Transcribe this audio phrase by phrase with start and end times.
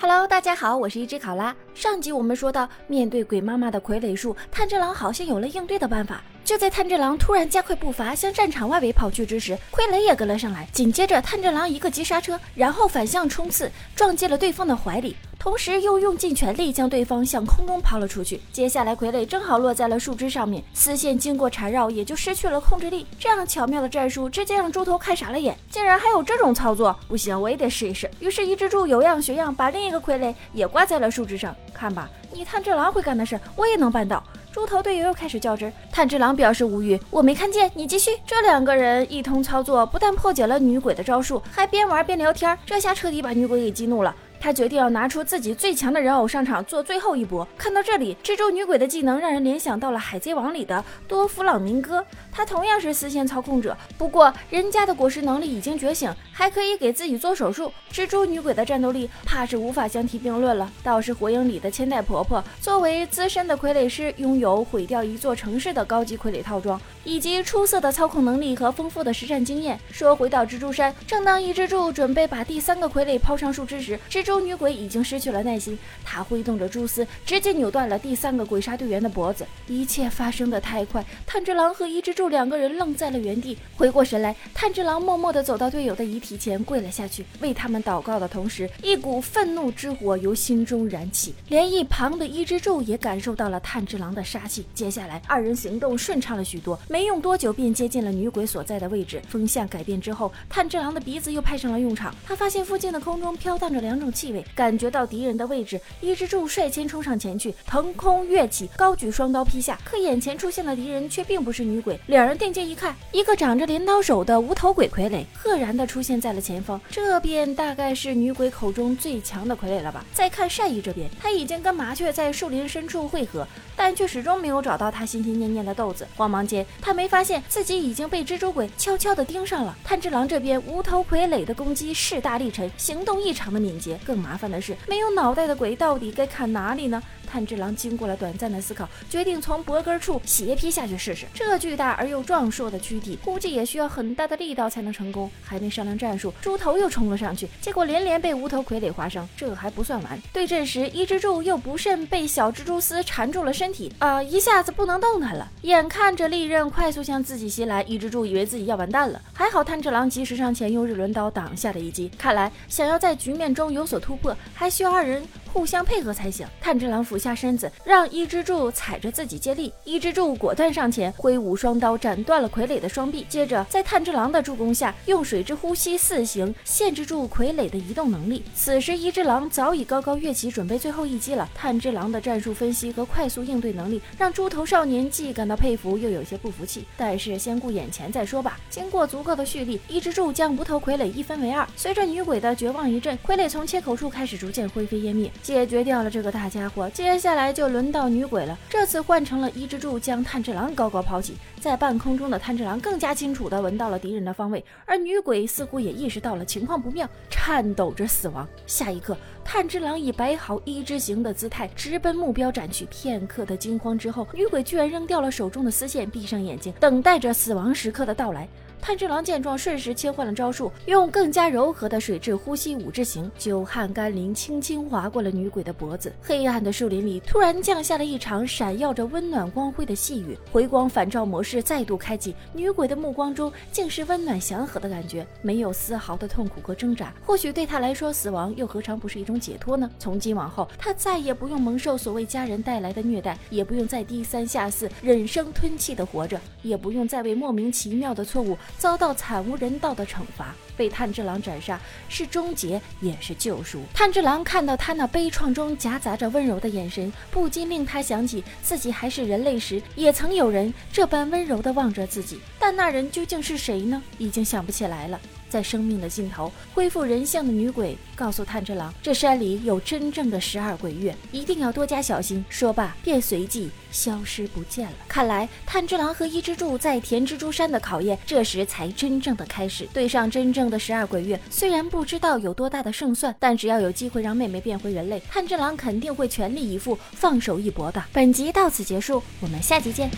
[0.00, 1.52] Hello，大家好，我是一只考拉。
[1.74, 6.22] 上集我们说到，面对鬼妈妈的傀儡术，炭治郎好像有了应对的办法。
[6.44, 10.68] 就在炭治郎突然加快步伐向战场外围跑去之时，傀儡也跟了上来。
[10.72, 15.16] 紧接着，炭治郎一个急刹车，然后反向冲刺，撞进了对方的怀里。
[15.38, 18.40] 同时又用尽全力将对方向空中抛了出去。
[18.52, 23.06] 接下来傀儡正好落在了树枝上面，丝线经过缠绕也就失去了控制力。
[23.20, 26.94] 这样巧妙的战术直接让猪头看傻了眼，竟然还有这种操作！
[27.06, 28.10] 不行，我也得试一试。
[28.18, 31.54] 于是，一只猪有样学样，把另一个傀儡也挂在了树枝上。
[31.72, 34.22] 看吧，你炭治郎会干的事，我也能办到。
[34.50, 38.10] 猪头队友又开始较真，炭治郎表示无语，我没看见，你继续。
[38.26, 44.12] 这两个人一通操作，不但破解了女鬼的招数，还边玩边聊天，这下彻底把女鬼给激怒了。
[44.40, 47.46] 他决定要拿出自己最强的人偶上场做最后一搏。
[47.56, 57.72] 看到这里，蜘蛛女鬼的技能让人联想到了《海贼王》里的多弗朗明哥，他同样是丝线操控者，不过人家的果实能力已经觉醒，还可以给自己做手术。
[57.92, 60.70] 蜘蛛女鬼的战斗力怕是无法相提并论了。
[60.82, 69.78] 倒是火影里的千代婆婆，作为资深的傀儡师，拥有毁掉一座城市的高级傀儡套装，以及出色的操控能力和丰富的实战经验。
[69.90, 79.46] 说回到蜘蛛山，正当一蜘蛛准备把第三个傀儡抛上树枝时，蜘蛛蛛女鬼已经失去了耐心，她挥动着蛛丝，直接扭断了第三个鬼杀队员的脖子。
[79.66, 83.56] 一切发生的太快，炭治郎和伊之助两个人愣在了原地。
[83.74, 91.34] 回过神来，炭治郎默默地走到队友的遗体前，跪了下去，为他们祷告的同时，一股愤怒之火由心中燃起。
[91.48, 94.66] 连一旁的伊之助也感受到了炭治郎的杀气。
[94.74, 99.22] 接下来，二人行动顺畅了许多，没用多久便接近了女鬼所在的位置。
[99.26, 102.14] 风向改变之后，炭治郎的鼻子又派上了用场。
[102.26, 104.44] 他发现附近的空中飘荡着两种气味。
[104.56, 109.78] 感觉到敌人的位置，伊之助率先冲上前去，腾空跃起，高举双刀劈下。
[109.84, 120.04] 可眼前出现的敌人却并不是女鬼，两人定睛一看，一个长着镰刀手的无头鬼傀儡赫然的出现在了前方，这便大概是女鬼口中最强的傀儡了吧？
[120.12, 123.46] 再看善意这边，他已经跟麻雀在树林深处汇合，
[123.76, 126.06] 但却始终没有找到他心心念念的豆子。
[126.16, 129.76] 慌忙间，他没发现自己已经被蜘蛛鬼悄悄的盯上了。
[129.84, 134.48] 炭治郎这边无头傀儡的攻击势大力沉，行动异常的敏捷，更麻烦。
[134.48, 137.02] 的是没有脑袋的鬼到底该砍哪里呢？
[137.28, 141.26] 炭治郎经过了短暂的思考，决定从脖根处斜劈下去试试。
[141.34, 145.30] 这巨大而又壮硕的躯体，估计也需要很大的力道才能成功。
[145.44, 149.28] 还没商量战术，猪头又冲了上去，结果连连被无头傀儡划伤。
[149.36, 155.46] 这还不算完，对阵时伊之助又不慎被小蜘蛛丝缠住了身体，啊，一下子不能动弹了。
[155.62, 162.10] 眼看着利刃快速向自己袭来，伊之助以为自己要完蛋了，还好炭治郎及时上前用日轮刀挡下了一击。
[162.16, 165.22] 看来想要在局面中有所突破，还需要二人
[165.58, 166.46] 互相配合才行。
[166.60, 169.72] 炭治郎俯下身子，让伊之助踩着自己接力。
[169.82, 173.26] 伊之助果断上前，挥舞双刀斩断了傀儡的双臂。
[173.28, 178.44] 接着，在炭治郎的助攻下，用水之呼吸四行限制住傀儡的移动能力。
[178.54, 181.50] 此时，伊之郎早已高高跃起，准备最后一击了。
[181.56, 186.84] 炭治郎的战术分析和快速应对能力，让猪头少年既感到佩服，又有些不服气。
[186.96, 188.60] 但是，先顾眼前再说吧。
[188.70, 191.68] 经过足够的蓄力，伊之助将无头傀儡一分为二。
[191.74, 195.28] 随着女鬼的绝望一阵，傀儡从切口处开始逐渐灰飞烟灭。
[195.48, 198.54] 解决掉了这个大家伙，接下来就轮到女鬼了。
[198.68, 208.46] 这次换成了伊之助将炭治郎高高抛起，在半空中的炭治郎更加清楚地闻到了敌人的方位，而女鬼似乎也意识到了情况不妙，颤抖着死亡。
[208.66, 212.84] 下一刻，炭治郎以摆好一之形的姿态直奔目标斩去。
[212.90, 218.46] 片刻的惊慌之后，女鬼居然扔掉了手中的丝线，闭上眼睛，等待着死亡时刻的到来。
[218.80, 226.12] 炭治郎见状，瞬时切换了招数，用更加柔和的水质呼吸五之形，久旱甘霖轻轻划过了女鬼的脖子。
[226.22, 237.12] 黑暗的树林里突然降下了一场闪耀着温暖光辉的细雨，回光返照模式再度开启，女鬼的目光中竟是温暖祥和的感觉，没有丝毫的痛苦和挣扎。
[237.24, 239.90] 或许对她来说，死亡又何尝不是一种解脱呢？
[239.98, 248.56] 从今往后，她再也不用蒙受所谓家人带来的虐待，也不用再低三下四、忍声吞气的活着，也不用再为莫名其妙的错误。
[248.76, 253.82] 遭到惨无人道的惩罚，被炭治郎斩杀是终结，也是救赎。
[253.94, 262.40] 炭治郎看到他那悲怆中夹杂着温柔的眼神，不禁令他想起自己还是人类时，也曾有人这般温柔地望着自己。
[262.58, 264.02] 但那人究竟是谁呢？
[264.18, 265.20] 已经想不起来了。
[265.48, 272.44] 在生命的尽头恢复人相的女鬼告诉炭治郎，这山里有真正的十二鬼月，一定要多加小心。
[272.48, 274.94] 说罢，便随即消失不见了。
[275.08, 279.88] 看来炭治郎和伊之助在田蜘蛛山的考验，这时才真正的开始。
[279.92, 288.02] 对上真正的十二鬼月，虽然不知道有多大的胜算，但只要有机会让妹妹变回人类，炭治郎肯定会全力以赴，放手一搏的。
[288.12, 290.10] 本集到此结束，我们下集见。